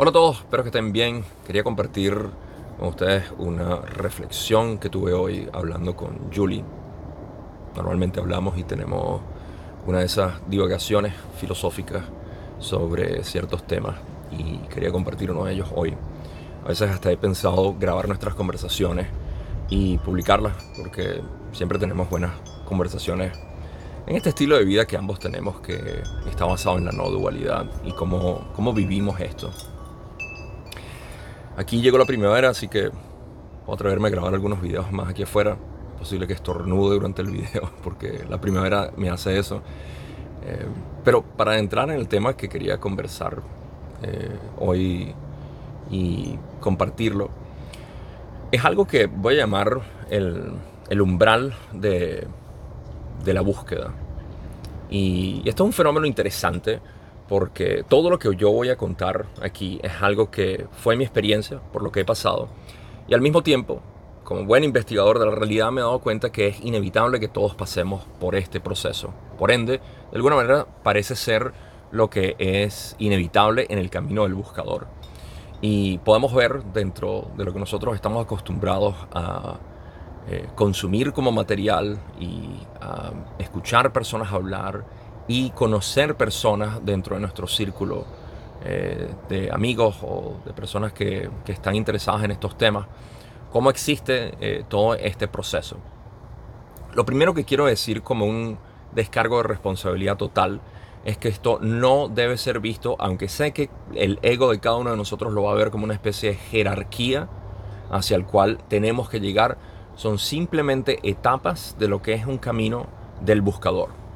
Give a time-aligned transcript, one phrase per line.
[0.00, 1.24] Hola a todos, espero que estén bien.
[1.44, 2.14] Quería compartir
[2.78, 6.62] con ustedes una reflexión que tuve hoy hablando con Julie.
[7.74, 9.20] Normalmente hablamos y tenemos
[9.88, 12.04] una de esas divagaciones filosóficas
[12.60, 13.96] sobre ciertos temas
[14.30, 15.96] y quería compartir uno de ellos hoy.
[16.64, 19.08] A veces hasta he pensado grabar nuestras conversaciones
[19.68, 22.30] y publicarlas porque siempre tenemos buenas
[22.66, 23.32] conversaciones
[24.06, 27.66] en este estilo de vida que ambos tenemos que está basado en la no dualidad
[27.82, 29.50] y cómo, cómo vivimos esto.
[31.58, 35.24] Aquí llegó la primavera, así que voy a atreverme a grabar algunos videos más aquí
[35.24, 35.56] afuera.
[35.94, 39.60] Es posible que estornude durante el video porque la primavera me hace eso.
[40.46, 40.66] Eh,
[41.04, 43.42] pero para entrar en el tema que quería conversar
[44.04, 45.12] eh, hoy
[45.90, 47.28] y compartirlo,
[48.52, 52.24] es algo que voy a llamar el, umbral de,
[53.24, 53.92] de la búsqueda.
[54.90, 56.78] Y esto es un fenómeno interesante
[57.28, 61.60] porque todo lo que yo voy a contar aquí es algo que fue mi experiencia,
[61.72, 62.48] por lo que he pasado.
[63.06, 63.80] Y al mismo tiempo,
[64.24, 67.54] como buen investigador de la realidad, me he dado cuenta que es inevitable que todos
[67.54, 69.12] pasemos por este proceso.
[69.38, 71.52] Por ende, de alguna manera parece ser
[71.90, 74.86] lo que es inevitable en el camino del buscador.
[75.60, 79.58] Y podemos ver dentro de lo que nosotros estamos acostumbrados a
[80.30, 84.84] eh, consumir como material y a escuchar personas hablar
[85.28, 88.06] y conocer personas dentro de nuestro círculo
[88.64, 92.86] eh, de amigos o de personas que, están interesadas en estos temas,
[93.52, 95.76] cómo existe eh, todo este proceso.
[96.94, 98.58] Lo primero que quiero decir como un
[98.92, 100.60] descargo de responsabilidad total
[101.04, 104.90] es que esto no debe ser visto, aunque sé que el ego de cada uno
[104.90, 107.28] de nosotros lo va a ver como una especie de jerarquía
[107.90, 109.58] hacia el cual tenemos que llegar,
[109.94, 112.86] son simplemente etapas de lo que es un camino
[113.20, 114.07] del buscador.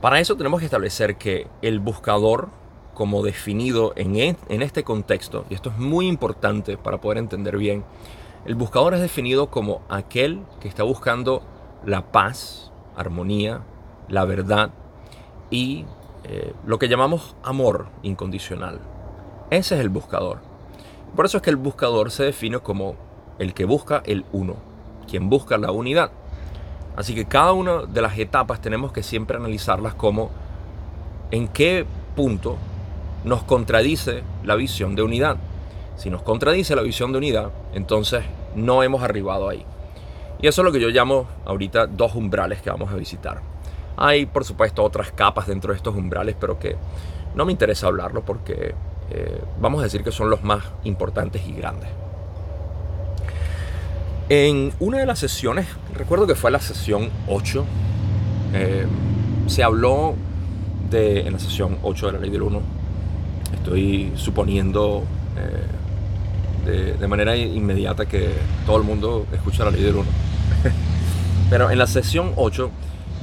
[0.00, 2.48] Para eso tenemos que establecer que el buscador,
[2.94, 7.56] como definido en, e, en este contexto, y esto es muy importante para poder entender
[7.58, 7.84] bien,
[8.46, 11.42] el buscador es definido como aquel que está buscando
[11.84, 13.62] la paz, armonía,
[14.08, 14.70] la verdad
[15.50, 15.84] y
[16.24, 18.80] eh, lo que llamamos amor incondicional.
[19.50, 20.38] Ese es el buscador.
[21.14, 22.96] Por eso es que el buscador se define como
[23.38, 24.70] el que busca el uno
[25.10, 26.12] quien busca la unidad.
[27.00, 30.30] Así que cada una de las etapas tenemos que siempre analizarlas como
[31.30, 32.58] en qué punto
[33.24, 35.38] nos contradice la visión de unidad.
[35.96, 38.22] Si nos contradice la visión de unidad, entonces
[38.54, 39.64] no hemos arribado ahí.
[40.42, 43.40] Y eso es lo que yo llamo ahorita dos umbrales que vamos a visitar.
[43.96, 46.76] Hay, por supuesto, otras capas dentro de estos umbrales, pero que
[47.34, 48.74] no me interesa hablarlo porque
[49.10, 51.88] eh, vamos a decir que son los más importantes y grandes.
[54.30, 57.64] En una de las sesiones, recuerdo que fue la sesión 8,
[58.54, 58.86] eh,
[59.48, 60.14] se habló
[60.88, 62.60] de, en la sesión 8 de la ley del 1,
[63.54, 65.02] estoy suponiendo
[66.64, 68.30] eh, de, manera inmediata que
[68.66, 70.04] todo el mundo escucha la ley del 1.
[71.50, 72.70] Pero en la sesión 8,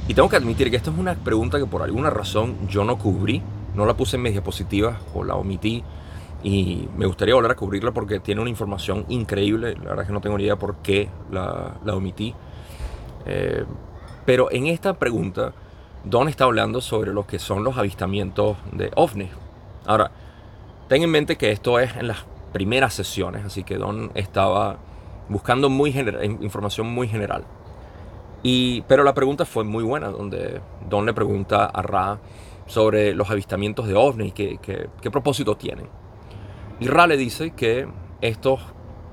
[0.08, 2.98] y tengo que admitir que esta es una pregunta que por alguna razón yo no
[2.98, 3.40] cubrí,
[3.74, 5.82] no la puse en mis diapositivas o la omití
[6.42, 9.74] y me gustaría volver a cubrirla porque tiene una información increíble.
[9.74, 12.34] La verdad es que no tengo ni idea por qué la, omití.
[13.26, 13.64] Eh,
[14.24, 15.52] pero en esta pregunta,
[16.04, 19.30] Don está hablando sobre lo que son los avistamientos de ovnis.
[19.84, 20.10] Ahora,
[20.88, 22.18] ten en mente que esto es en las
[22.52, 24.78] primeras sesiones, así que Don estaba
[25.28, 25.90] buscando muy
[26.40, 27.44] información muy general.
[28.44, 32.20] Y, pero la pregunta fue muy buena, donde Don le pregunta a Ra
[32.66, 35.88] sobre los avistamientos de ovnis, qué, qué propósito tienen.
[36.80, 37.88] Y Ra le dice que
[38.20, 38.60] estos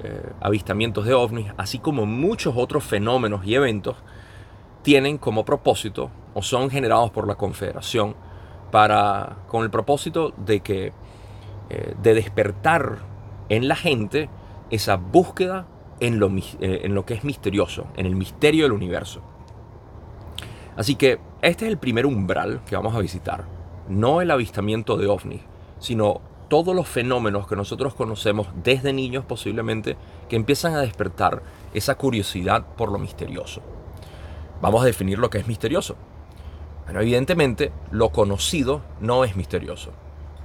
[0.03, 3.95] eh, avistamientos de ovnis, así como muchos otros fenómenos y eventos,
[4.83, 8.15] tienen como propósito o son generados por la Confederación
[8.71, 10.93] para, con el propósito de que
[11.69, 12.99] eh, de despertar
[13.49, 14.29] en la gente
[14.69, 15.65] esa búsqueda
[15.99, 19.21] en lo, eh, en lo que es misterioso, en el misterio del universo.
[20.75, 23.45] Así que este es el primer umbral que vamos a visitar.
[23.87, 25.41] No el avistamiento de ovnis,
[25.79, 29.97] sino todos los fenómenos que nosotros conocemos desde niños posiblemente
[30.29, 31.41] que empiezan a despertar
[31.73, 33.61] esa curiosidad por lo misterioso.
[34.61, 35.95] Vamos a definir lo que es misterioso.
[36.85, 39.91] Bueno, evidentemente lo conocido no es misterioso.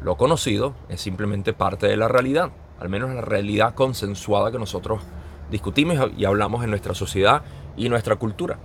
[0.03, 2.51] Lo conocido es simplemente parte de la realidad,
[2.81, 5.03] al menos la realidad consensuada que nosotros
[5.51, 7.43] discutimos y hablamos en nuestra sociedad
[7.77, 8.59] y nuestra cultura.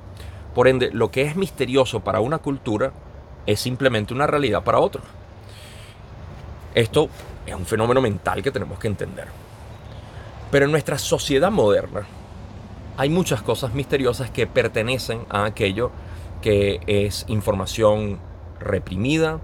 [0.54, 2.94] Por ende, lo que es misterioso para una cultura
[3.46, 5.04] es simplemente una realidad para otros.
[6.76, 7.08] Esto
[7.46, 9.28] es un fenómeno mental que tenemos que entender.
[10.52, 12.06] Pero en nuestra sociedad moderna
[12.98, 15.92] hay muchas cosas misteriosas que pertenecen a aquello
[16.42, 18.20] que es información
[18.60, 19.40] reprimida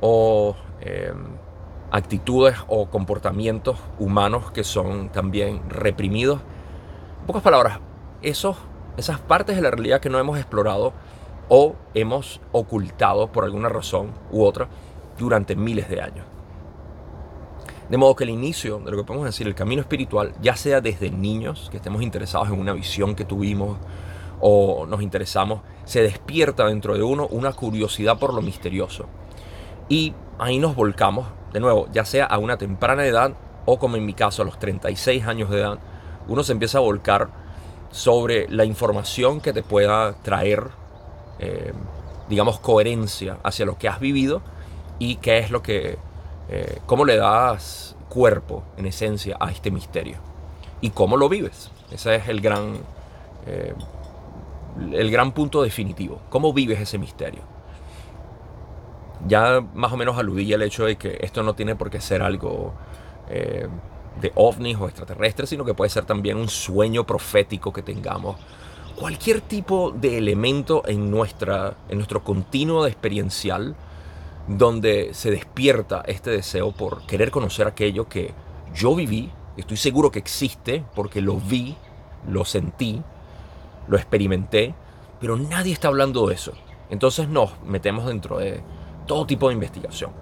[0.00, 1.36] o em,
[1.92, 6.40] actitudes o comportamientos humanos que son también reprimidos.
[7.20, 7.78] En pocas palabras,
[8.20, 8.56] esos,
[8.96, 10.92] esas partes de la realidad que no hemos explorado
[11.48, 14.66] o hemos ocultado por alguna razón u otra
[15.16, 16.33] durante miles de años.
[17.88, 20.80] De modo que el inicio de lo que podemos decir, el camino espiritual, ya sea
[20.80, 23.76] desde niños, que estemos interesados en una visión que tuvimos
[24.40, 29.06] o nos interesamos, se despierta dentro de uno una curiosidad por lo misterioso.
[29.88, 33.34] Y ahí nos volcamos, de nuevo, ya sea a una temprana edad
[33.66, 35.78] o como en mi caso a los 36 años de edad,
[36.26, 37.28] uno se empieza a volcar
[37.90, 40.68] sobre la información que te pueda traer,
[41.38, 41.72] eh,
[42.28, 44.42] digamos, coherencia hacia lo que has vivido
[44.98, 45.98] y qué es lo que
[46.48, 50.18] eh, cómo le das cuerpo, en esencia, a este misterio.
[50.80, 51.70] Y cómo lo vives.
[51.90, 52.78] Ese es el gran,
[53.46, 53.74] eh,
[54.92, 56.20] el gran punto definitivo.
[56.30, 57.42] ¿Cómo vives ese misterio?
[59.26, 62.22] Ya más o menos aludí al hecho de que esto no tiene por qué ser
[62.22, 62.74] algo
[63.28, 63.66] eh,
[64.20, 68.36] de ovnis o extraterrestres, sino que puede ser también un sueño profético que tengamos.
[68.96, 73.74] Cualquier tipo de elemento en, nuestra, en nuestro continuo experiencial
[74.46, 78.32] donde se despierta este deseo por querer conocer aquello que
[78.74, 81.76] yo viví, estoy seguro que existe porque lo vi,
[82.28, 83.02] lo sentí,
[83.88, 84.74] lo experimenté,
[85.20, 86.52] pero nadie está hablando de eso.
[86.90, 88.62] Entonces nos metemos dentro de
[89.06, 90.12] todo tipo de investigación.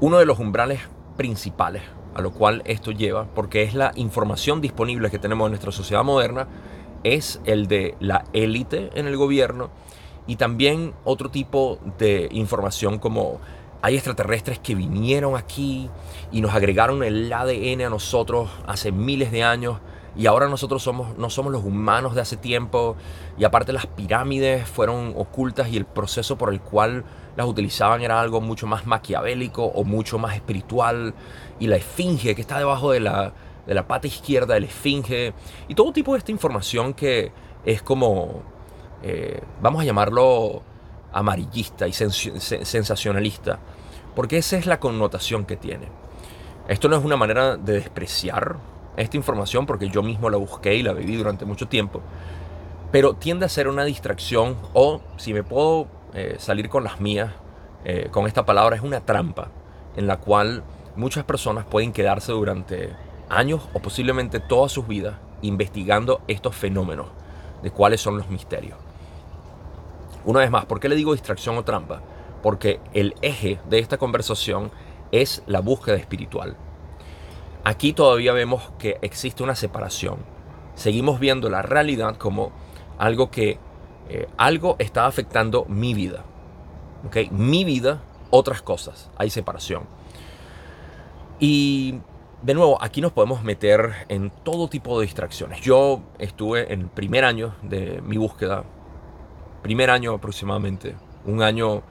[0.00, 0.80] Uno de los umbrales
[1.16, 1.82] principales
[2.14, 6.04] a lo cual esto lleva, porque es la información disponible que tenemos en nuestra sociedad
[6.04, 6.48] moderna,
[7.04, 9.70] es el de la élite en el gobierno
[10.30, 13.40] y también otro tipo de información como
[13.82, 15.90] hay extraterrestres que vinieron aquí
[16.30, 19.78] y nos agregaron el ADN a nosotros hace miles de años.
[20.14, 22.94] Y ahora nosotros somos, no somos los humanos de hace tiempo.
[23.38, 27.02] Y aparte las pirámides fueron ocultas y el proceso por el cual
[27.34, 31.12] las utilizaban era algo mucho más maquiavélico o mucho más espiritual.
[31.58, 33.32] Y la esfinge que está debajo de la,
[33.66, 35.34] de la pata izquierda de la esfinge.
[35.66, 37.32] Y todo tipo de esta información que
[37.64, 38.59] es como
[39.02, 40.62] eh, vamos a llamarlo
[41.12, 43.58] amarillista y sensacionalista,
[44.14, 45.88] porque esa es la connotación que tiene.
[46.68, 48.56] Esto no es una manera de despreciar
[48.96, 52.00] esta información, porque yo mismo la busqué y la viví durante mucho tiempo,
[52.92, 57.32] pero tiende a ser una distracción o, si me puedo eh, salir con las mías,
[57.84, 59.48] eh, con esta palabra, es una trampa
[59.96, 60.62] en la cual
[60.96, 62.92] muchas personas pueden quedarse durante
[63.28, 67.06] años o posiblemente toda sus vidas investigando estos fenómenos
[67.62, 68.76] de cuáles son los misterios.
[70.24, 72.02] Una vez más, ¿por qué le digo distracción o trampa?
[72.42, 74.70] Porque el eje de esta conversación
[75.12, 76.56] es la búsqueda espiritual.
[77.64, 80.18] Aquí todavía vemos que existe una separación.
[80.74, 82.52] Seguimos viendo la realidad como
[82.98, 83.58] algo que
[84.08, 86.24] eh, algo está afectando mi vida.
[87.06, 87.28] ¿okay?
[87.30, 89.10] Mi vida, otras cosas.
[89.16, 89.84] Hay separación.
[91.38, 92.00] Y
[92.42, 95.60] de nuevo, aquí nos podemos meter en todo tipo de distracciones.
[95.60, 98.64] Yo estuve en el primer año de mi búsqueda
[99.62, 101.82] primer año aproximadamente, un año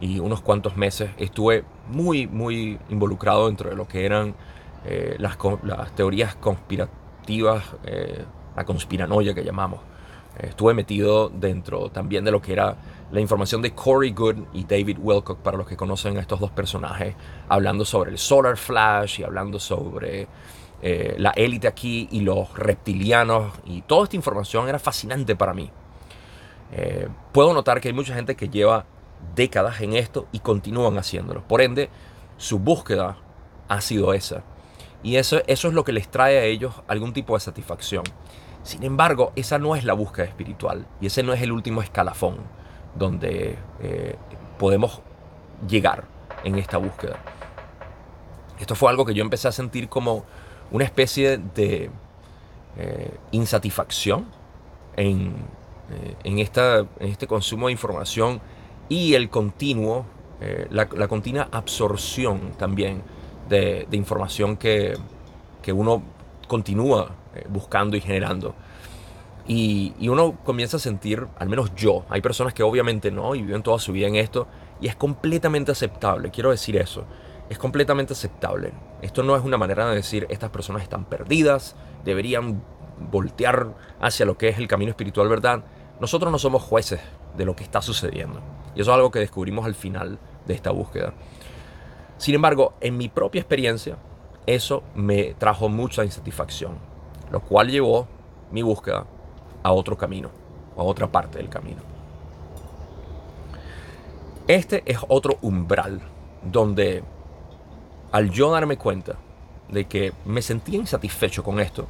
[0.00, 4.34] y unos cuantos meses, estuve muy, muy involucrado dentro de lo que eran
[4.84, 5.36] eh, las,
[5.94, 8.24] teorías conspirativas, eh,
[8.56, 9.80] la conspiranoia que llamamos.
[10.38, 12.76] estuve metido dentro también de lo que era
[13.12, 16.50] la información de Corey Good y David Wilcock, para los que conocen a estos dos
[16.50, 17.14] personajes,
[17.48, 20.28] hablando sobre el Solar Flash y hablando sobre
[20.82, 23.52] eh, la élite aquí y los reptilianos.
[23.64, 25.70] Y toda esta información era fascinante para mí.
[26.72, 28.86] Eh, puedo notar que hay mucha gente que lleva
[29.34, 31.46] décadas en esto y continúan haciéndolo.
[31.46, 31.90] Por ende,
[32.36, 33.16] su búsqueda
[33.68, 34.42] ha sido esa.
[35.02, 38.04] Y eso, eso es lo que les trae a ellos algún tipo de satisfacción.
[38.62, 42.36] Sin embargo, esa no es la búsqueda espiritual y ese no es el último escalafón
[42.94, 44.16] donde eh,
[44.58, 45.00] podemos
[45.66, 46.04] llegar
[46.44, 47.18] en esta búsqueda.
[48.58, 50.24] Esto fue algo que yo empecé a sentir como
[50.70, 51.90] una especie de
[52.76, 54.26] eh, insatisfacción
[54.96, 55.34] en,
[55.90, 58.40] eh, en, esta, en este consumo de información
[58.88, 60.06] y el continuo,
[60.40, 63.02] eh, la, continua absorción también
[63.48, 64.94] de, información que,
[65.62, 66.02] que, uno
[66.46, 68.54] continúa eh, buscando y generando.
[69.46, 73.62] Y, uno comienza a sentir, al menos yo, hay personas que obviamente no y viven
[73.62, 74.46] toda su vida en esto,
[74.80, 77.04] y es completamente aceptable, quiero decir eso,
[77.48, 78.72] es completamente aceptable.
[79.02, 82.62] Esto no es una manera de decir estas personas están perdidas, deberían
[83.10, 85.64] voltear hacia lo que es el camino espiritual, ¿verdad?
[86.00, 87.00] Nosotros no somos jueces
[87.36, 88.40] de lo que está sucediendo.
[88.74, 91.12] Y eso es algo que descubrimos al final de esta búsqueda.
[92.16, 93.96] Sin embargo, en mi propia experiencia,
[94.46, 96.78] eso me trajo mucha insatisfacción,
[97.30, 98.08] lo cual llevó
[98.50, 99.06] mi búsqueda
[99.62, 100.30] a otro camino,
[100.76, 101.82] a otra parte del camino.
[104.48, 106.00] Este es otro umbral
[106.42, 107.04] donde
[108.10, 109.16] al yo darme cuenta
[109.68, 111.86] de que me sentía insatisfecho con esto,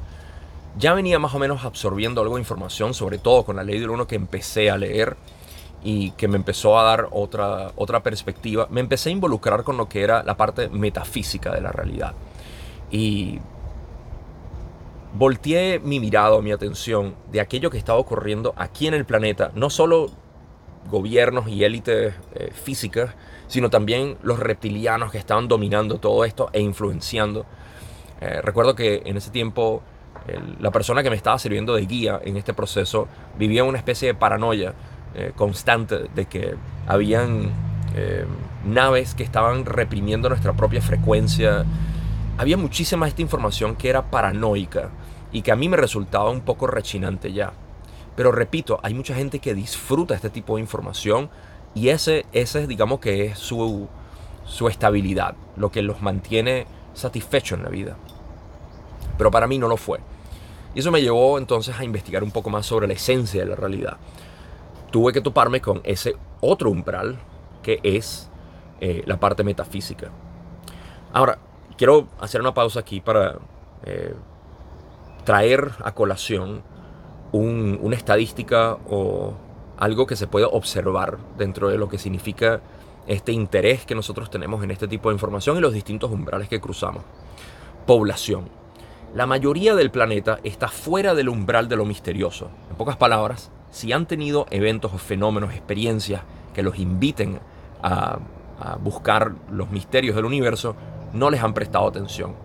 [0.79, 3.91] ya venía más o menos absorbiendo algo de información, sobre todo con la ley del
[3.91, 5.17] uno que empecé a leer
[5.83, 8.69] y que me empezó a dar otra, otra perspectiva.
[8.71, 12.15] Me empecé a involucrar con lo que era la parte metafísica de la realidad.
[12.91, 13.41] Y
[15.15, 19.71] volteé mi mirada, mi atención de aquello que estaba ocurriendo aquí en el planeta, no
[19.71, 20.11] solo
[20.89, 23.15] gobiernos y élites eh, físicas,
[23.49, 27.45] sino también los reptilianos que estaban dominando todo esto e influenciando.
[28.21, 29.83] Eh, recuerdo que en ese tiempo
[30.61, 33.09] la persona que me estaba sirviendo de guía en este proceso
[33.39, 34.75] vivía una especie de paranoia
[35.15, 36.55] eh, constante de que
[36.87, 37.71] habían
[38.65, 41.65] naves que estaban reprimiendo nuestra propia frecuencia.
[42.39, 44.91] Había muchísima esta información que era paranoica
[45.33, 47.53] y que a mí me resultaba un poco rechinante ya.
[48.17, 51.31] Pero repito, hay mucha gente que disfruta este tipo de información
[51.75, 53.89] y ese, ese digamos que es su,
[54.45, 57.97] su estabilidad, lo que los mantiene satisfechos en la vida.
[59.17, 60.01] Pero para mí no lo fue.
[60.75, 63.57] Y eso me llevó entonces a investigar un poco más sobre la esencia de la
[63.57, 63.97] realidad.
[64.91, 67.19] Tuve que toparme con ese otro umbral
[67.63, 68.31] que es
[68.81, 70.11] eh, la parte metafísica.
[71.13, 71.39] Ahora,
[71.77, 73.39] quiero hacer una pausa aquí para
[73.85, 74.15] eh,
[75.25, 76.63] traer a colación
[77.33, 79.35] una estadística o
[79.79, 82.61] algo que se puede observar dentro de lo que significa
[83.07, 86.61] este interés que nosotros tenemos en este tipo de información y los distintos umbrales que
[86.61, 87.05] cruzamos.
[87.87, 88.60] Población.
[89.13, 92.49] La mayoría del planeta está fuera del umbral de lo misterioso.
[92.71, 96.23] En pocas palabras, si han tenido eventos o fenómenos, experiencias
[96.55, 97.41] que los inviten
[97.83, 98.19] a,
[98.83, 100.77] buscar los misterios del universo,
[101.15, 102.37] no les han prestado atención.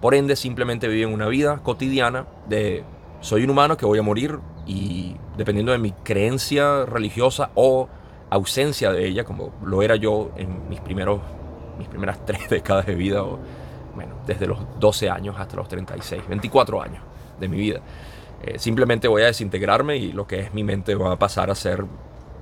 [0.00, 2.84] Por ende, simplemente viven una vida cotidiana de
[3.20, 7.86] soy un humano que voy a morir y dependiendo de mi creencia religiosa o
[8.30, 11.20] ausencia de ella, como lo era yo en mis, primeros,
[11.78, 13.38] mis primeras tres décadas de vida, o,
[13.98, 17.02] bueno, desde los 12 años hasta los 36, 24 años
[17.40, 17.80] de mi vida.
[18.44, 21.56] Eh, simplemente voy a desintegrarme y lo que es mi mente va a pasar a
[21.56, 21.84] ser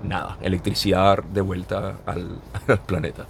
[0.02, 3.25] nada, electricidad de vuelta al, al planeta.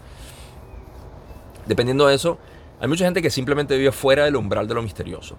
[1.66, 2.36] Dependiendo de eso,
[2.80, 5.36] hay mucha gente que simplemente vive fuera del umbral de lo misterioso.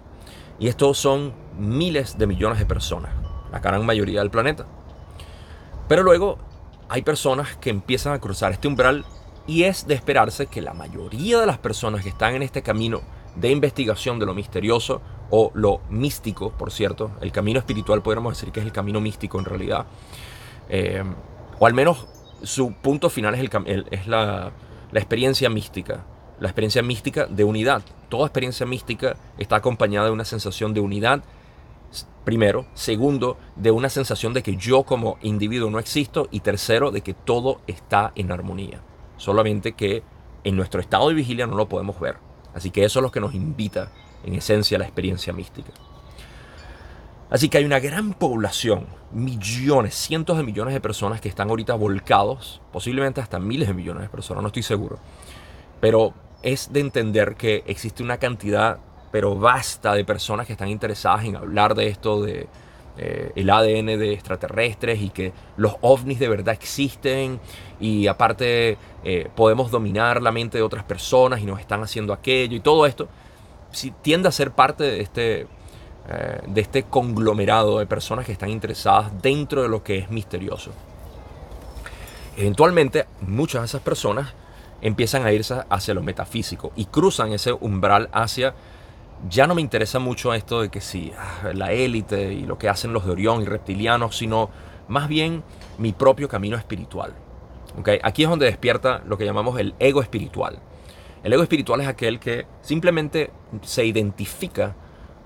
[0.58, 3.12] Y estos son miles de millones de personas,
[3.52, 4.64] la gran mayoría del planeta.
[5.88, 6.38] Pero luego
[6.88, 9.04] hay personas que empiezan a cruzar este umbral
[9.48, 13.00] y es de esperarse que la mayoría de las personas que están en este camino
[13.34, 15.00] de investigación de lo misterioso
[15.30, 19.38] o lo místico, por cierto, el camino espiritual podríamos decir que es el camino místico
[19.38, 19.86] en realidad,
[20.68, 21.02] eh,
[21.58, 22.06] o al menos
[22.42, 24.52] su punto final es, la,
[24.92, 26.04] la experiencia mística,
[26.40, 27.82] la experiencia mística de unidad.
[28.10, 31.22] Toda experiencia mística está acompañada de una sensación de unidad,
[32.24, 32.66] primero.
[32.74, 36.28] Segundo, de una sensación de que yo como individuo no existo.
[36.30, 38.82] Y tercero, de que todo está en armonía.
[39.18, 40.02] Solamente que
[40.44, 42.16] en nuestro estado de vigilia no lo podemos ver.
[42.54, 43.92] Así que eso es lo que nos invita,
[44.24, 45.70] en esencia, a la experiencia mística.
[47.30, 51.74] Así que hay una gran población, millones, cientos de millones de personas que están ahorita
[51.74, 54.98] volcados, posiblemente hasta miles de millones de personas, no estoy seguro.
[55.78, 58.78] Pero es de entender que existe una cantidad,
[59.12, 62.48] pero vasta, de personas que están interesadas en hablar de esto, de
[63.00, 67.38] eh, el ADN de extraterrestres y que los ovnis de verdad existen
[67.78, 72.56] y aparte eh, podemos dominar la mente de otras personas y nos están haciendo aquello
[72.56, 73.08] y todo esto,
[73.70, 75.46] si tiende a ser parte de este,
[76.08, 80.72] eh, de este conglomerado de personas que están interesadas dentro de lo que es misterioso.
[82.36, 84.34] Eventualmente, muchas de esas personas
[84.80, 88.54] empiezan a irse hacia lo metafísico y cruzan ese umbral hacia,
[89.28, 92.68] ya no me interesa mucho esto de que sí, ah, la élite y lo que
[92.68, 94.50] hacen los de Orión y reptilianos, sino
[94.88, 95.42] más bien
[95.78, 97.14] mi propio camino espiritual.
[97.78, 97.98] ¿Okay?
[98.02, 100.58] Aquí es donde despierta lo que llamamos el ego espiritual.
[101.22, 103.30] El ego espiritual es aquel que simplemente
[103.62, 104.76] se identifica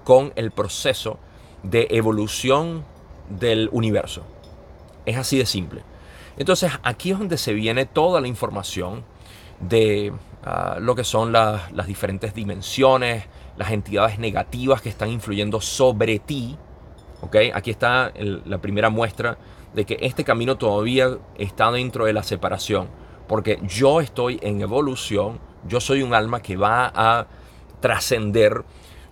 [0.05, 1.19] con el proceso
[1.63, 2.85] de evolución
[3.29, 4.25] del universo.
[5.07, 5.83] Es así de simple.
[6.37, 9.05] Entonces aquí es donde se viene toda la información
[9.61, 10.13] de
[10.45, 13.25] ah, lo que son las diferentes dimensiones,
[13.63, 16.57] las entidades negativas que están influyendo sobre ti.
[17.21, 17.53] ¿okay?
[17.55, 19.39] Aquí está la primera muestra
[19.73, 22.89] de que este camino todavía está dentro de la separación,
[23.29, 25.39] porque yo estoy en evolución,
[25.69, 27.29] yo soy un alma que va a
[27.79, 28.65] trascender,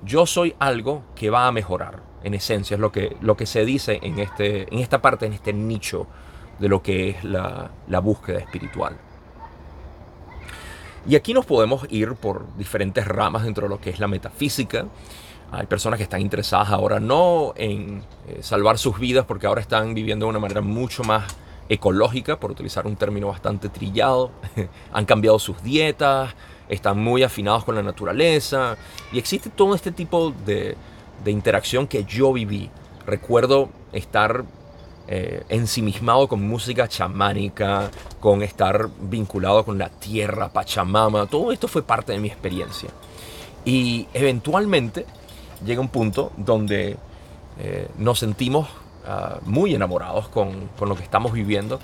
[0.02, 3.64] yo soy algo que va a mejorar, en esencia, es lo que, lo que se
[3.64, 6.09] dice en, este, en esta parte, en este nicho
[6.59, 8.99] de lo que es la, la búsqueda espiritual.
[11.09, 14.87] Y aquí nos podemos ir por diferentes ramas dentro de lo que es la metafísica.
[15.52, 19.95] Hay personas que están interesadas ahora no en eh, salvar sus vidas porque ahora están
[19.95, 21.25] viviendo de una manera mucho más
[21.69, 24.30] ecológica, por utilizar un término bastante trillado.
[24.92, 26.35] Han cambiado sus dietas,
[26.69, 28.76] están muy afinados con la naturaleza
[29.12, 30.76] y existe todo este tipo de,
[31.25, 32.71] de interacción que yo viví.
[33.07, 34.45] Recuerdo estar
[35.12, 37.90] eh, ensimismado con música chamánica,
[38.21, 42.90] con estar vinculado con la tierra, Pachamama, todo esto fue parte de mi experiencia.
[43.64, 45.07] Y eventualmente
[45.67, 46.97] llega un punto donde
[47.59, 48.69] eh, nos sentimos
[49.05, 51.81] ah, muy enamorados con, con lo que estamos viviendo.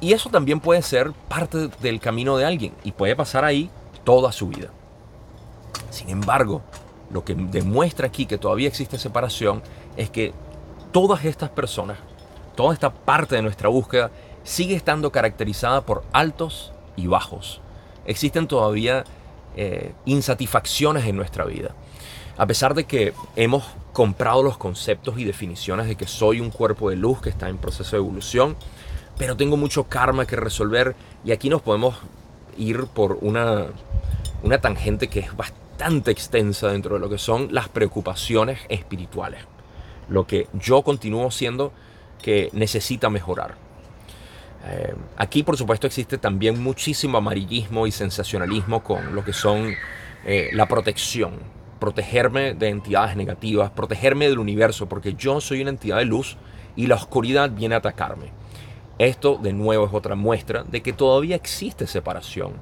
[0.00, 3.68] Y eso también puede ser parte del camino de alguien y puede pasar ahí
[4.02, 4.70] toda su vida.
[5.90, 6.62] Sin embargo,
[7.10, 9.62] lo que demuestra aquí que todavía existe separación
[9.98, 10.32] es que
[10.90, 11.98] todas estas personas
[12.56, 14.10] toda esta parte de nuestra búsqueda
[14.42, 17.60] sigue estando caracterizada por altos y bajos.
[18.06, 19.04] Existen todavía
[19.56, 21.74] eh, insatisfacciones en nuestra vida.
[22.38, 26.90] A pesar de que hemos comprado los conceptos y definiciones de que soy un cuerpo
[26.90, 28.56] de luz que está en proceso de evolución,
[29.16, 30.94] pero tengo mucho karma que resolver
[31.24, 31.96] y aquí nos podemos
[32.58, 33.66] ir por una,
[34.42, 39.40] una tangente que es bastante extensa dentro de lo que son las preocupaciones espirituales.
[40.08, 41.72] Lo que yo continúo siendo
[42.26, 43.54] que necesita mejorar.
[44.66, 49.72] Eh, aquí, por supuesto, existe también muchísimo amarillismo y sensacionalismo con lo que son
[50.24, 51.34] eh, la protección.
[51.78, 56.36] Protegerme de entidades negativas, protegerme del universo, porque yo soy una entidad de luz
[56.74, 58.32] y la oscuridad viene a atacarme.
[58.98, 62.54] Esto, de nuevo, es otra muestra de que todavía existe separación.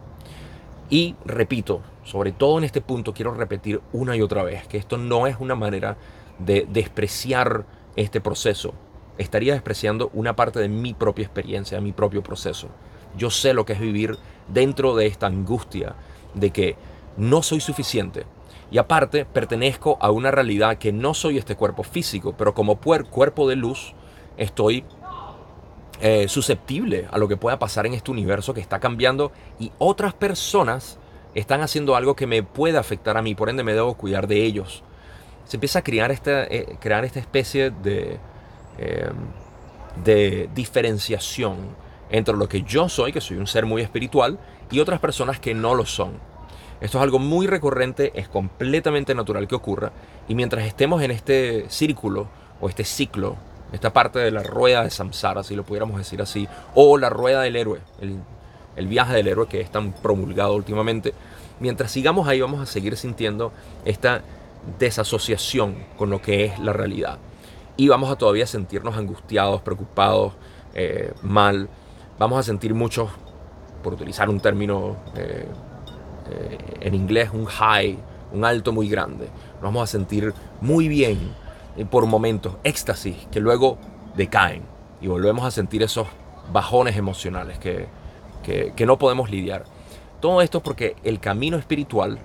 [0.90, 4.98] Y repito, sobre todo en este punto, quiero repetir una y otra vez que esto
[4.98, 5.96] no es una manera
[6.38, 7.64] de despreciar
[7.96, 8.74] este proceso
[9.18, 12.68] estaría despreciando una parte de mi propia experiencia, de mi propio proceso.
[13.16, 14.18] Yo sé lo que es vivir
[14.48, 15.94] dentro de esta angustia
[16.34, 16.76] de que
[17.16, 18.26] no soy suficiente.
[18.70, 23.48] Y aparte, pertenezco a una realidad que no soy este cuerpo físico, pero como cuerpo
[23.48, 23.94] de luz
[24.36, 24.84] estoy
[26.00, 30.12] eh, susceptible a lo que pueda pasar en este universo que está cambiando y otras
[30.12, 30.98] personas
[31.34, 34.44] están haciendo algo que me puede afectar a mí, por ende me debo cuidar de
[34.44, 34.82] ellos.
[35.44, 38.18] Se empieza a crear esta, eh, crear esta especie de,
[38.78, 39.14] Em,
[40.04, 41.56] de diferenciación
[42.10, 45.54] entre lo que yo soy, que soy un ser muy espiritual, y otras personas que
[45.54, 46.14] no lo son.
[46.80, 49.92] Esto es algo muy recurrente, es completamente natural que ocurra,
[50.28, 52.26] y mientras estemos en este círculo
[52.60, 53.36] o este ciclo,
[53.72, 57.42] esta parte de la rueda de samsara, si lo pudiéramos decir así, o la rueda
[57.42, 58.18] del héroe, el,
[58.74, 61.14] el viaje del héroe que es tan promulgado últimamente,
[61.60, 63.52] mientras sigamos ahí vamos a seguir sintiendo
[63.84, 64.22] esta
[64.80, 67.18] desasociación con lo que es la realidad
[67.76, 70.34] y vamos a todavía sentirnos angustiados, preocupados,
[70.74, 71.68] eh, mal.
[72.18, 73.10] Vamos a sentir muchos,
[73.82, 75.46] por utilizar un término eh,
[76.30, 77.98] eh, en inglés, un high,
[78.32, 79.28] un alto muy grande.
[79.54, 81.34] Nos vamos a sentir muy bien
[81.90, 83.78] por momentos, éxtasis, que luego
[84.16, 84.62] decaen
[85.00, 86.06] y volvemos a sentir esos
[86.52, 87.88] bajones emocionales que,
[88.44, 89.64] que no podemos lidiar.
[90.20, 92.18] Todo esto porque el camino espiritual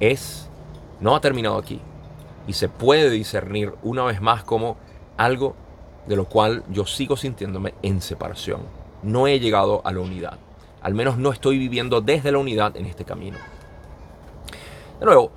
[0.00, 0.48] es,
[1.00, 1.80] no ha terminado aquí
[2.48, 4.78] y se puede discernir una vez más como
[5.18, 5.54] algo
[6.06, 8.62] de lo cual yo sigo sintiéndome en separación.
[9.02, 10.38] No he llegado a la unidad.
[10.80, 13.36] Al menos no estoy viviendo desde la unidad en este camino.
[14.98, 15.30] De nuevo,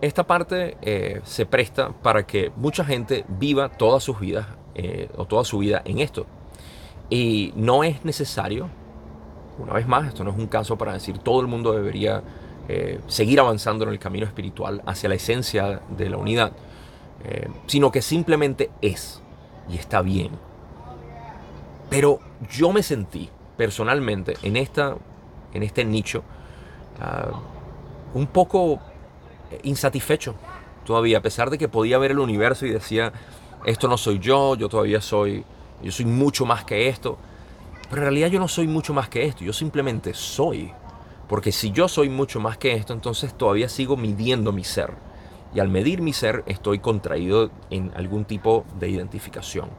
[0.00, 5.26] esta parte eh, se presta para que mucha gente viva todas sus vidas eh, o
[5.26, 6.26] toda su vida en esto.
[7.10, 8.70] Y no es necesario,
[9.58, 12.22] una vez más, esto no es un caso para decir todo el mundo debería
[12.68, 16.52] eh, seguir avanzando en el camino espiritual hacia la esencia de la unidad,
[17.24, 19.20] eh, sino que simplemente es
[19.68, 20.30] y está bien.
[21.90, 24.96] Pero yo me sentí personalmente en, esta,
[25.52, 26.22] en este nicho
[27.00, 27.30] ah,
[28.14, 28.80] un poco
[29.62, 30.34] insatisfecho
[30.84, 33.12] todavía, a pesar de que podía ver el universo y decía,
[33.64, 35.44] esto no soy yo, yo todavía soy,
[35.82, 37.18] yo soy mucho más que esto.
[37.88, 40.72] Pero en realidad yo no soy mucho más que esto, yo simplemente soy.
[41.28, 44.92] Porque si yo soy mucho más que esto, entonces todavía sigo midiendo mi ser.
[45.54, 49.70] Y al medir mi ser estoy contraído en algún tipo de identificación.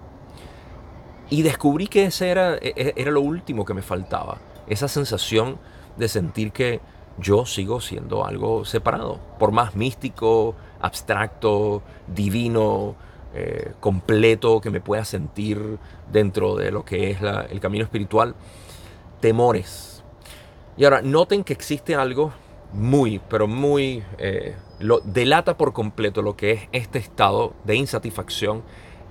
[1.30, 4.38] Y descubrí que ese era, e, e, era lo último que me faltaba.
[4.68, 5.58] Esa sensación
[5.98, 6.80] de sentir que
[7.18, 9.20] yo sigo siendo algo separado.
[9.40, 12.96] Por más místico, abstracto, divino,
[13.34, 15.78] eh, completo que me pueda sentir
[16.12, 18.36] dentro de lo que es el camino espiritual,
[19.20, 19.95] temores
[20.78, 22.34] y ahora, noten que existe algo
[22.74, 24.04] muy, pero muy...
[24.18, 28.64] Eh, lo delata por completo lo que es este estado de insatisfacción,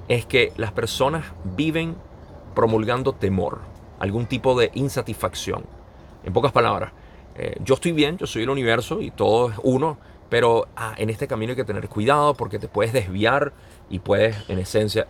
[0.08, 1.24] es que las personas
[1.56, 1.96] viven
[2.54, 3.60] promulgando temor,
[3.98, 5.64] algún tipo de insatisfacción.
[6.24, 6.92] En pocas palabras,
[7.36, 9.98] eh, yo estoy bien, yo soy el universo y todo es uno,
[10.28, 13.52] pero ah, en este camino hay que tener cuidado porque te puedes desviar
[13.88, 15.06] y puedes, en esencia,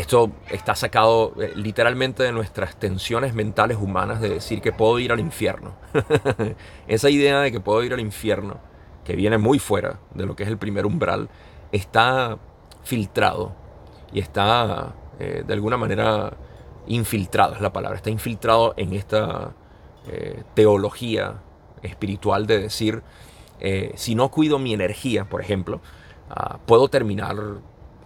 [0.00, 5.12] Esto está sacado eh, literalmente de nuestras tensiones mentales humanas de decir que puedo ir
[5.12, 5.74] al infierno.
[6.88, 8.56] Esa idea de que puedo ir al infierno,
[9.04, 11.28] que viene muy fuera de lo que es el primer umbral,
[11.70, 12.38] está
[12.82, 13.54] filtrado
[14.10, 16.32] y está eh, de alguna manera
[16.86, 19.52] infiltrado, es la palabra, está infiltrado en esta
[20.08, 21.42] eh, teología
[21.82, 23.02] espiritual de decir,
[23.96, 25.82] si no cuido mi energía, por ejemplo,
[26.30, 27.36] ah, puedo terminar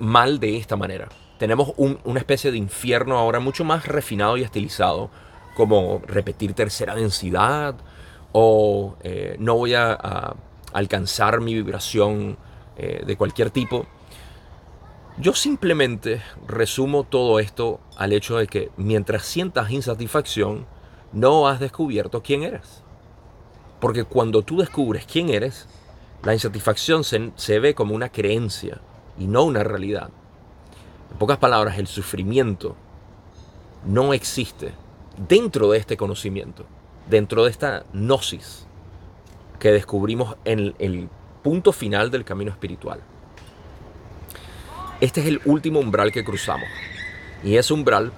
[0.00, 1.06] mal de esta manera
[1.38, 5.10] tenemos una especie de infierno ahora mucho más refinado y estilizado,
[5.54, 7.76] como repetir tercera densidad
[8.32, 10.34] o eh, no voy a,
[10.72, 12.36] alcanzar mi vibración
[12.76, 13.86] eh, de cualquier tipo.
[15.18, 20.66] Yo simplemente resumo todo esto al hecho de que mientras sientas insatisfacción,
[21.12, 22.82] no has descubierto quién eres.
[23.80, 25.68] Porque cuando tú descubres quién eres,
[26.24, 28.80] la insatisfacción se ve como una creencia
[29.16, 30.10] y no una realidad.
[31.14, 32.74] En pocas palabras, el sufrimiento
[33.86, 34.72] no existe
[35.28, 36.66] dentro de este conocimiento,
[37.08, 38.66] dentro de esta gnosis
[39.60, 41.08] que descubrimos en el
[41.44, 42.98] punto final del camino espiritual.
[45.00, 46.66] Este es el último umbral que cruzamos.
[47.44, 48.10] Y ese umbral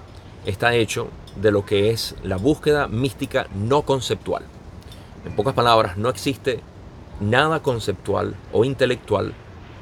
[0.46, 4.44] está hecho de lo que es la búsqueda mística no conceptual.
[5.26, 6.60] En pocas palabras, no existe
[7.20, 9.34] nada conceptual o intelectual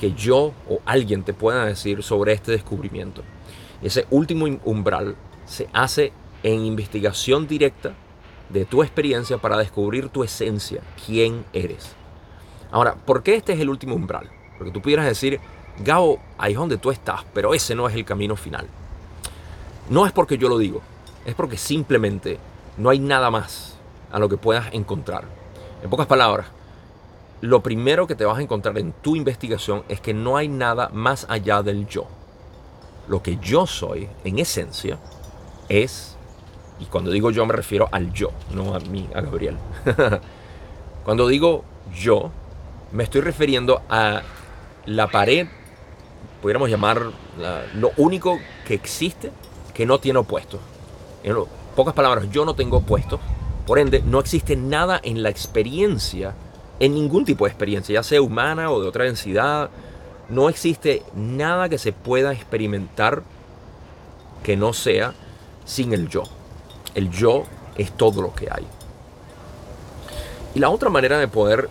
[0.05, 3.23] que yo o alguien te pueda decir sobre este descubrimiento.
[3.81, 6.13] Ese último umbral se hace
[6.43, 7.95] en investigación directa
[8.51, 11.93] de tu experiencia para descubrir tu esencia, quién eres.
[12.71, 14.29] Ahora, ¿por qué este es el último umbral?
[14.59, 15.41] Porque tú pudieras decir,
[15.79, 18.67] Gabo, ahí es donde tú estás, pero ese no es el camino final.
[19.89, 20.83] No es porque yo lo digo,
[21.25, 22.39] es porque simplemente
[22.77, 23.79] no hay nada más
[24.13, 25.25] a lo que puedas encontrar.
[25.83, 26.49] En pocas palabras,
[27.41, 30.89] lo primero que te vas a encontrar en tu investigación es que no hay nada
[30.93, 32.07] más allá del yo.
[33.09, 34.99] Lo que yo soy, en esencia,
[35.69, 36.17] es,
[36.81, 39.59] y cuando digo yo me refiero al yo, no a mí, a Gabriel.
[41.05, 42.31] cuando digo yo,
[42.93, 44.23] me estoy refiriendo a
[44.87, 45.49] la pared,
[46.41, 47.11] pudiéramos llamar
[47.75, 49.33] lo único que existe
[49.75, 50.61] que no tiene opuestos.
[51.23, 51.37] En
[51.75, 53.21] pocas palabras, yo no tengo opuestos,
[53.67, 56.35] por ende, no existe nada en la experiencia
[56.81, 59.71] en ningún tipo de experiencia, ya sea humana o de otra densidad.
[60.29, 63.23] No existe nada que se pueda experimentar
[64.43, 65.15] que no sea
[65.65, 66.25] sin el yo.
[66.95, 67.45] El yo
[67.77, 68.67] es todo lo que hay.
[70.55, 71.69] Y la otra manera de poder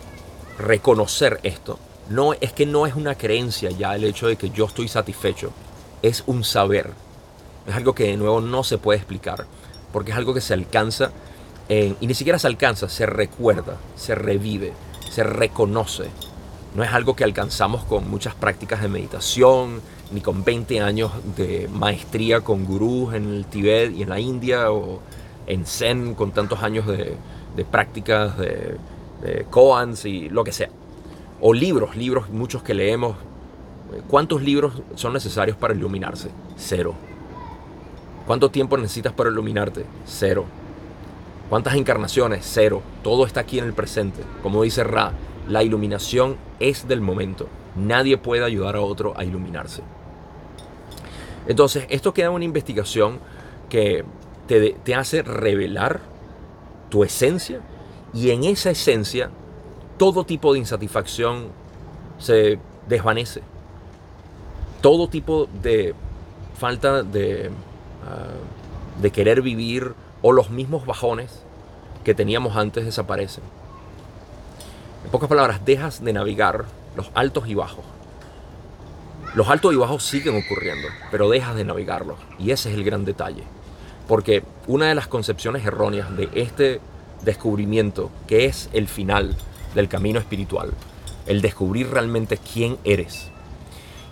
[0.57, 4.65] reconocer esto no es que no es una creencia ya el hecho de que yo
[4.65, 5.51] estoy satisfecho,
[6.01, 6.91] es un saber.
[7.65, 9.45] Es algo que de nuevo no se puede explicar,
[9.93, 11.11] porque es algo que se alcanza
[11.69, 14.73] y ni siquiera se alcanza, se recuerda, se revive
[15.13, 16.05] se reconoce.
[16.73, 19.79] No es algo que alcanzamos con muchas prácticas de meditación,
[20.11, 24.71] ni con 20 años de maestría con gurús en el Tibet y en la India,
[24.71, 25.01] o
[25.45, 27.15] en Zen con tantos años de,
[27.69, 28.77] prácticas de,
[29.21, 30.69] de koans y lo que sea.
[31.41, 33.15] O libros, libros muchos que leemos.
[34.07, 36.29] ¿Cuántos libros son necesarios para iluminarse?
[36.57, 36.95] Cero.
[38.25, 39.85] ¿Cuánto tiempo necesitas para iluminarte?
[40.07, 40.45] Cero.
[41.53, 42.49] ¿Cuántas encarnaciones?
[42.51, 42.81] Cero.
[43.03, 44.23] Todo está aquí en el presente.
[44.41, 45.11] Como dice Ra,
[45.47, 47.47] la iluminación es del momento.
[47.75, 49.83] Nadie puede ayudar a otro a iluminarse.
[51.47, 53.19] Entonces, esto queda una investigación
[53.69, 54.03] que
[54.47, 55.99] te, hace revelar
[56.89, 57.61] tu esencia
[58.15, 59.29] y en esa esencia
[59.99, 61.49] todo tipo de insatisfacción
[62.17, 63.43] se desvanece.
[64.81, 65.93] Todo tipo de
[66.57, 67.51] falta de,
[68.07, 68.31] ah,
[68.99, 71.42] de querer vivir o los mismos bajones
[72.03, 73.43] que teníamos antes desaparecen.
[75.05, 77.83] En pocas palabras, dejas de navegar los altos y bajos.
[79.35, 82.19] Los altos y bajos siguen ocurriendo, pero dejas de navegarlos.
[82.37, 83.43] Y ese es el gran detalle.
[84.07, 86.79] Porque una de las concepciones erróneas de este
[87.23, 89.35] descubrimiento, que es el final
[89.73, 90.71] del camino espiritual,
[91.25, 93.29] el descubrir realmente quién eres.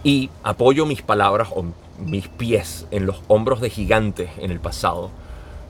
[0.04, 1.65] Y apoyo mis palabras o
[1.99, 5.12] mis pies en los hombros de gigantes en el pasado,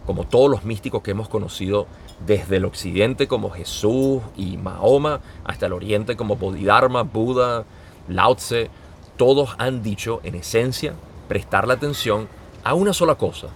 [0.05, 1.87] como todos los místicos que hemos conocido
[2.25, 7.65] desde el occidente como Jesús y Mahoma, hasta el oriente como Bodhidharma, Buda,
[8.07, 8.69] Lao Tse,
[9.17, 10.93] todos han dicho en esencia
[11.27, 12.27] prestar la atención
[12.63, 13.47] a una sola cosa,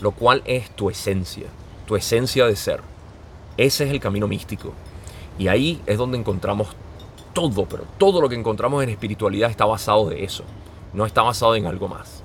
[0.00, 1.46] lo cual es tu esencia,
[1.86, 2.80] tu esencia de ser.
[3.56, 4.72] Ese es el camino místico.
[5.38, 6.68] Y ahí es donde encontramos
[7.32, 10.44] todo, pero todo lo que encontramos en espiritualidad está basado de eso,
[10.92, 12.22] no está basado en algo más.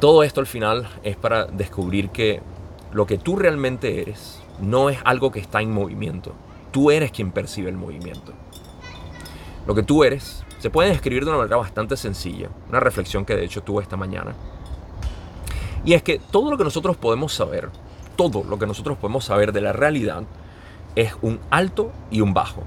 [0.00, 2.40] Todo esto al final es para descubrir que
[2.92, 6.32] lo que tú realmente eres no es algo que está en movimiento.
[6.72, 8.32] Tú eres quien percibe el movimiento.
[9.66, 13.36] Lo que tú eres se pueden describir de una manera bastante sencilla, una reflexión que
[13.36, 14.34] de hecho tuve esta mañana.
[15.84, 17.70] Y es que todo lo que nosotros podemos saber,
[18.16, 20.24] todo lo que nosotros podemos saber de la realidad
[20.96, 22.62] es un alto y un bajo.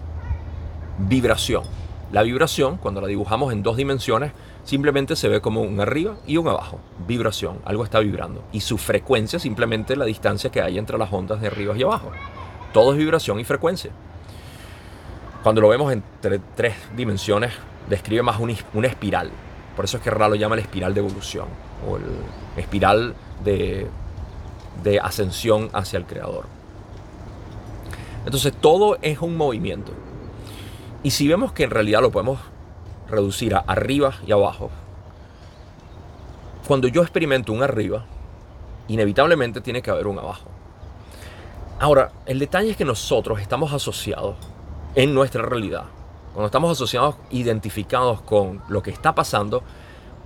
[0.97, 1.63] Vibración.
[2.11, 4.31] La vibración, cuando la dibujamos en dos dimensiones,
[4.63, 6.79] simplemente se ve como un arriba y un abajo.
[7.07, 8.43] Vibración, algo está vibrando.
[8.51, 12.11] Y su frecuencia simplemente la distancia que hay entre las ondas de arriba y abajo.
[12.73, 13.91] Todo es vibración y frecuencia.
[15.43, 17.51] Cuando lo vemos entre tres dimensiones,
[17.89, 19.31] describe más una espiral.
[19.75, 21.47] Por eso es que Ra lo llama la espiral de evolución
[21.87, 22.03] o el
[22.55, 23.87] espiral de,
[24.83, 26.45] de ascensión hacia el creador.
[28.25, 29.91] Entonces todo es un movimiento.
[31.03, 32.39] Y si vemos que en realidad lo podemos
[33.13, 34.69] reducir a arriba y abajo,
[36.67, 38.05] cuando yo experimento un arriba,
[38.87, 40.49] inevitablemente tiene que haber un abajo.
[41.79, 44.35] Ahora, el detalle es que nosotros estamos asociados
[44.95, 45.83] en nuestra realidad.
[46.33, 49.63] Cuando estamos asociados, identificados con lo que está pasando,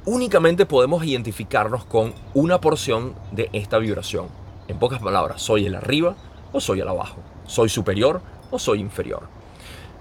[0.06, 4.28] únicamente podemos identificarnos con una porción de esta vibración.
[4.68, 6.16] En pocas palabras, soy el arriba
[6.54, 7.18] o soy el abajo.
[7.46, 8.22] Soy superior
[8.52, 9.37] o soy inferior.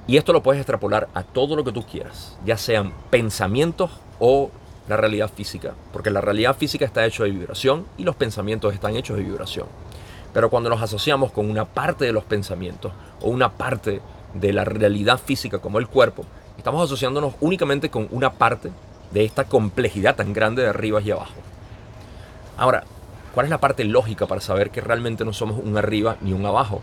[0.06, 3.90] Y esto lo puedes extrapolar a todo lo que tú quieras, ya sean pensamientos
[4.20, 4.50] o
[4.88, 8.94] la realidad física, porque la realidad física está hecha de vibración y los pensamientos están
[8.94, 9.66] hechos de vibración.
[10.32, 14.00] Pero cuando nos asociamos con una parte de los pensamientos o una parte
[14.34, 16.24] de la realidad física como el cuerpo,
[16.56, 18.70] estamos asociándonos únicamente con una parte
[19.10, 21.34] de esta complejidad tan grande de arriba y abajo.
[22.56, 22.84] Ahora,
[23.34, 26.46] ¿cuál es la parte lógica para saber que realmente no somos un arriba ni un
[26.46, 26.80] abajo?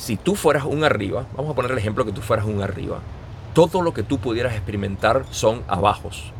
[0.00, 3.00] Si tú fueras un arriba, vamos a poner el ejemplo que tú fueras un arriba,
[3.52, 6.32] todo lo que tú pudieras experimentar son abajos,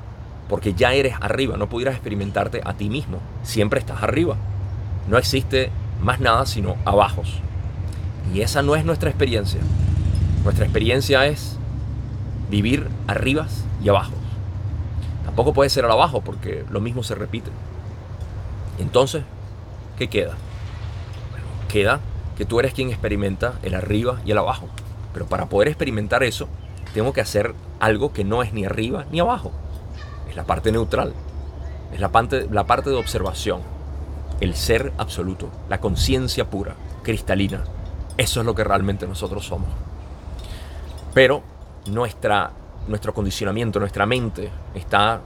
[0.49, 4.37] porque ya eres arriba, no pudieras experimentarte a ti mismo, siempre estás arriba.
[5.09, 5.71] No existe
[6.01, 7.41] más nada sino abajos.
[8.33, 9.61] Y esa no es nuestra experiencia.
[10.43, 11.59] Nuestra experiencia es
[12.49, 14.15] vivir arribas y abajos.
[15.27, 17.51] Tampoco puede ser al abajo porque lo mismo se repite.
[18.79, 19.23] Entonces,
[19.99, 20.33] ¿qué queda?
[21.69, 22.01] Queda
[22.41, 24.67] que tú eres quien experimenta el arriba y el abajo.
[25.13, 26.49] Pero para poder experimentar eso,
[26.95, 29.53] tengo que hacer algo que no es ni arriba ni abajo.
[30.27, 31.13] Es la parte neutral.
[31.93, 33.61] Es la parte, la parte de observación.
[34.41, 35.51] El ser absoluto.
[35.69, 37.63] La conciencia pura, cristalina.
[38.17, 39.69] Eso es lo que realmente nosotros somos.
[41.13, 41.43] Pero
[41.89, 42.53] nuestra,
[42.89, 45.21] nuestro condicionamiento, nuestra mente está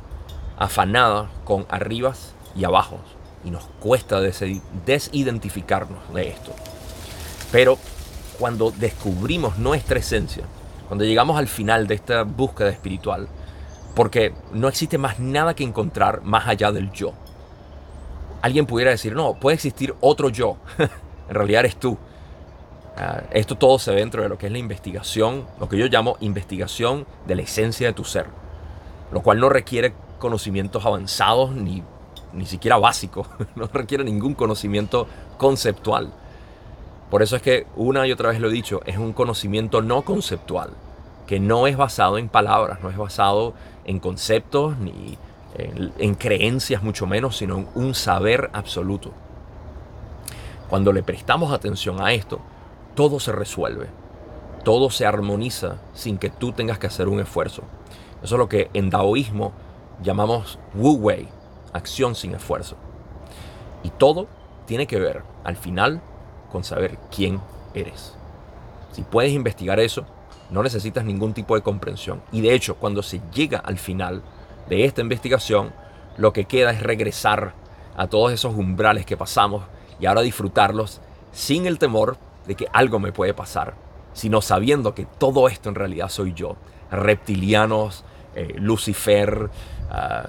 [0.59, 3.03] afanada con arribas y abajos.
[3.45, 6.53] Y nos cuesta desidentificarnos de esto.
[7.55, 7.79] Pero
[8.41, 10.43] cuando descubrimos nuestra esencia,
[10.89, 13.29] cuando llegamos al final de esta búsqueda espiritual,
[13.95, 17.13] porque no existe más nada que encontrar más allá del yo.
[18.43, 20.57] Alguien pudiera decir, no, puede existir otro yo.
[20.79, 21.97] en realidad eres tú.
[22.97, 25.87] Ah, esto todo se ve dentro de lo que es la investigación, lo que yo
[25.87, 28.27] llamo investigación de la esencia de tu ser,
[29.13, 31.85] lo cual no requiere conocimientos avanzados ni,
[32.33, 35.07] ni siquiera básicos, no requiere ningún conocimiento
[35.39, 36.13] conceptual.
[37.15, 40.03] Por eso es que una y otra vez lo he dicho, es un conocimiento no
[40.03, 40.71] conceptual,
[41.29, 45.17] que no es basado en palabras, no es basado en conceptos ni
[45.55, 49.13] en, creencias mucho menos, sino en un saber absoluto.
[50.69, 52.41] Cuando le prestamos atención a esto,
[52.97, 53.87] todo se resuelve,
[54.65, 57.63] todo se armoniza sin que tú tengas que hacer un esfuerzo.
[58.25, 59.53] Eso es lo que en taoísmo
[60.03, 61.29] llamamos Wu Wei,
[61.73, 62.75] acción sin esfuerzo.
[63.85, 64.27] Y todo
[64.67, 66.03] tiene que ver, al final,
[66.55, 67.41] con saber quién
[67.75, 68.15] eres.
[68.93, 70.07] Si puedes investigar eso,
[70.51, 72.23] no necesitas ningún tipo de comprensión.
[72.31, 74.23] Y de hecho, cuando se llega al final
[74.69, 75.73] de esta investigación,
[76.17, 77.55] lo que queda es regresar
[77.97, 79.65] a todos esos umbrales que pasamos
[79.99, 81.01] y ahora disfrutarlos
[81.33, 83.75] sin el temor de que algo me puede pasar,
[84.13, 86.55] sino sabiendo que todo esto en realidad soy yo.
[86.89, 88.05] Reptilianos,
[88.37, 89.51] eh, Lucifer,
[89.91, 90.29] ah,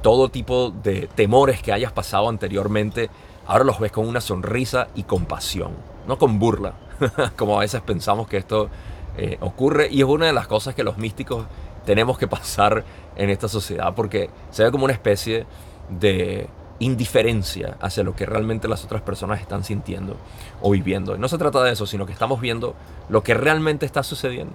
[0.00, 3.10] todo tipo de temores que hayas pasado anteriormente
[3.46, 5.72] ahora los ves con una sonrisa y compasión,
[6.06, 6.74] no con burla,
[7.36, 8.68] como a veces pensamos que esto
[9.16, 11.46] eh, ocurre y es una de las cosas que los místicos
[11.84, 12.84] tenemos que pasar
[13.16, 15.46] en esta sociedad porque se ve como una especie
[15.88, 20.16] de indiferencia hacia lo que realmente las otras personas están sintiendo
[20.60, 21.16] o viviendo.
[21.16, 22.74] Y no se trata de eso, sino que estamos viendo
[23.08, 24.54] lo que realmente está sucediendo,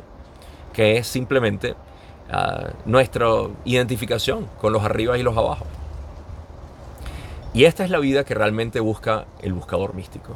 [0.74, 1.76] que es simplemente
[2.32, 3.28] ah, nuestra
[3.66, 5.66] identificación con los arriba y los abajo.
[7.54, 10.36] Y esta es la vida que realmente busca el buscador místico.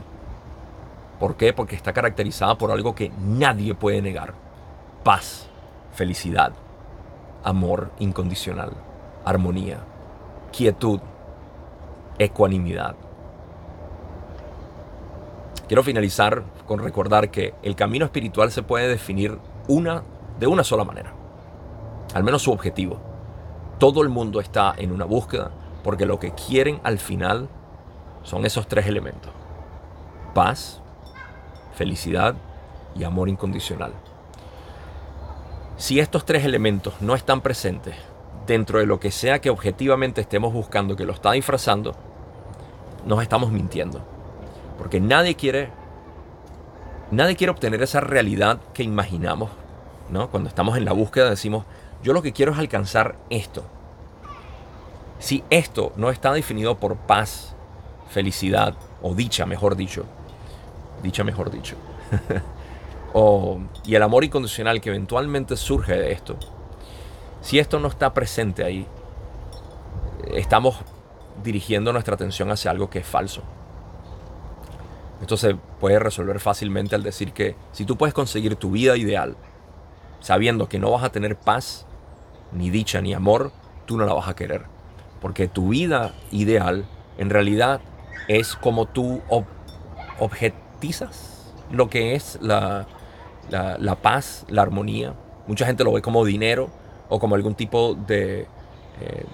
[1.20, 1.54] ¿Por qué?
[1.54, 4.34] Porque está caracterizada por algo que nadie puede negar.
[5.04, 5.48] Paz,
[5.94, 6.52] felicidad,
[7.44, 8.72] amor incondicional,
[9.24, 9.80] armonía,
[10.52, 11.00] quietud,
[12.20, 12.96] ecuanimidad.
[15.68, 20.04] Quiero finalizar con recordar que el camino espiritual se puede definir una,
[20.40, 21.14] de una sola manera.
[22.14, 22.98] al menos su objetivo.
[23.78, 25.52] Todo el mundo está en una búsqueda
[25.86, 27.48] porque lo que quieren al final
[28.24, 29.32] son esos tres elementos.
[30.34, 30.82] Paz,
[31.76, 32.34] felicidad
[32.96, 33.94] y amor incondicional.
[35.78, 37.96] Si estos tres elementos no están presentes
[38.48, 41.94] dentro de lo que sea que objetivamente estemos buscando que lo está disfrazando,
[43.06, 44.02] nos estamos mintiendo.
[44.80, 45.70] Porque nadie quiere
[47.12, 49.52] nadie quiere obtener esa realidad que imaginamos,
[50.10, 50.32] ¿no?
[50.32, 51.66] Cuando estamos en la búsqueda decimos,
[52.02, 53.75] yo lo que quiero es alcanzar esto.
[55.20, 57.56] Si esto no está definido por paz,
[58.10, 60.06] felicidad o dicha, mejor dicho,
[61.02, 61.76] dicha mejor dicho,
[63.86, 66.38] y el amor incondicional que eventualmente surge de esto,
[67.42, 68.86] si esto no está presente ahí,
[70.34, 70.78] estamos
[71.44, 73.42] dirigiendo nuestra atención hacia algo que es falso.
[75.22, 79.38] Esto se puede resolver fácilmente al decir que si tú puedes conseguir tu vida ideal,
[80.20, 81.86] sabiendo que no vas a tener paz,
[82.52, 83.52] ni dicha, ni amor,
[83.86, 84.75] tú no la vas a querer.
[85.26, 86.86] Porque tu vida ideal
[87.18, 87.82] en realidad
[88.28, 89.24] es como tú
[90.20, 92.86] objetizas lo que es la,
[94.04, 95.16] paz, la armonía.
[95.48, 96.70] Mucha gente lo ve como dinero
[97.10, 98.42] o como algún tipo de
[99.02, 99.26] eh,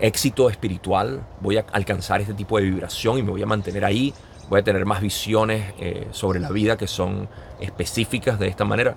[0.00, 1.24] éxito espiritual.
[1.40, 4.12] Voy a alcanzar este tipo de vibración y me voy a mantener ahí
[4.48, 7.28] voy a tener más visiones eh, sobre la vida que son
[7.60, 8.96] específicas de esta manera.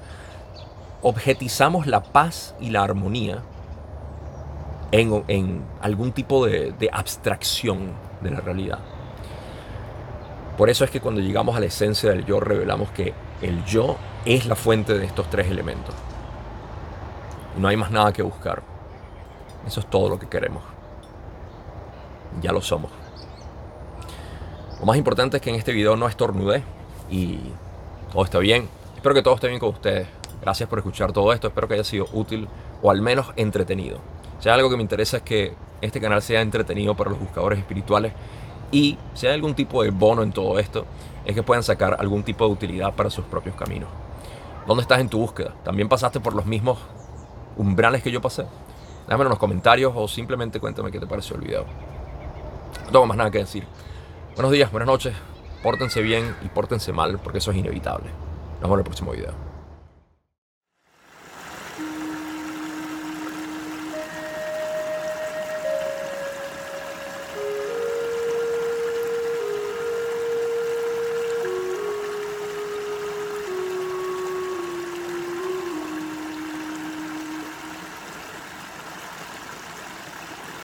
[1.03, 3.43] Objetizamos la paz y la armonía
[4.91, 8.79] en, algún tipo de, abstracción de la realidad.
[10.57, 13.95] Por eso es que cuando llegamos a la esencia del yo revelamos que el yo
[14.25, 15.95] es la fuente de estos tres elementos.
[17.57, 18.61] No hay más nada que buscar.
[19.65, 20.63] Eso es todo lo que queremos.
[22.41, 22.91] Ya lo somos.
[24.79, 26.63] Lo más importante es que en este video no estornudé
[27.09, 27.39] y
[28.11, 28.67] todo está bien.
[28.95, 30.07] Espero que todo esté bien con ustedes.
[30.41, 31.47] Gracias por escuchar todo esto.
[31.47, 32.47] Espero que haya sido útil
[32.81, 33.99] o al menos entretenido.
[34.39, 37.59] Si hay algo que me interesa es que este canal sea entretenido para los buscadores
[37.59, 38.13] espirituales
[38.71, 40.85] y si hay algún tipo de bono en todo esto,
[41.25, 43.89] es que puedan sacar algún tipo de utilidad para sus propios caminos.
[44.67, 45.53] ¿Dónde estás en tu búsqueda?
[45.63, 46.77] ¿También pasaste por los mismos
[47.57, 48.45] umbrales que yo pasé?
[49.07, 51.65] Déjame en los comentarios o simplemente cuéntame qué te pareció el video.
[52.85, 53.65] No tengo más nada que decir.
[54.35, 55.13] Buenos días, buenas noches,
[55.63, 58.09] pórtense bien y pórtense mal porque eso es inevitable.
[58.61, 59.48] Nos vemos en el próximo video.